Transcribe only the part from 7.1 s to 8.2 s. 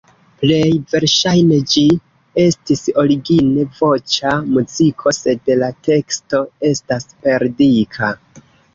perdita.